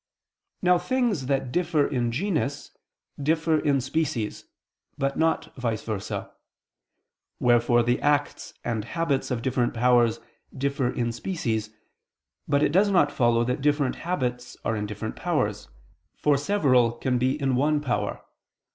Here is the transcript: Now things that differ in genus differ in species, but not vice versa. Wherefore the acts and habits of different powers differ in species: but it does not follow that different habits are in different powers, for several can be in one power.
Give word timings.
Now 0.63 0.79
things 0.79 1.27
that 1.27 1.51
differ 1.51 1.85
in 1.87 2.11
genus 2.11 2.75
differ 3.21 3.59
in 3.59 3.79
species, 3.81 4.45
but 4.97 5.15
not 5.15 5.55
vice 5.57 5.83
versa. 5.83 6.31
Wherefore 7.39 7.83
the 7.83 8.01
acts 8.01 8.55
and 8.63 8.83
habits 8.83 9.29
of 9.29 9.43
different 9.43 9.75
powers 9.75 10.19
differ 10.57 10.89
in 10.91 11.11
species: 11.11 11.69
but 12.47 12.63
it 12.63 12.71
does 12.71 12.89
not 12.89 13.11
follow 13.11 13.43
that 13.43 13.61
different 13.61 13.97
habits 13.97 14.57
are 14.65 14.75
in 14.75 14.87
different 14.87 15.15
powers, 15.15 15.67
for 16.17 16.35
several 16.35 16.93
can 16.93 17.19
be 17.19 17.39
in 17.39 17.55
one 17.55 17.79
power. 17.79 18.23